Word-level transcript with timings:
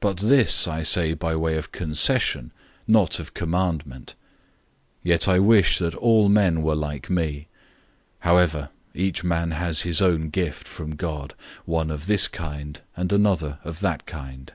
But 0.00 0.16
this 0.16 0.66
I 0.66 0.82
say 0.82 1.12
by 1.12 1.36
way 1.36 1.58
of 1.58 1.72
concession, 1.72 2.52
not 2.88 3.18
of 3.20 3.34
commandment. 3.34 4.14
007:007 5.00 5.00
Yet 5.02 5.28
I 5.28 5.38
wish 5.40 5.76
that 5.78 5.94
all 5.96 6.30
men 6.30 6.62
were 6.62 6.74
like 6.74 7.10
me. 7.10 7.48
However 8.20 8.70
each 8.94 9.22
man 9.22 9.50
has 9.50 9.82
his 9.82 10.00
own 10.00 10.30
gift 10.30 10.66
from 10.66 10.96
God, 10.96 11.34
one 11.66 11.90
of 11.90 12.06
this 12.06 12.28
kind, 12.28 12.80
and 12.96 13.12
another 13.12 13.58
of 13.62 13.80
that 13.80 14.06
kind. 14.06 14.52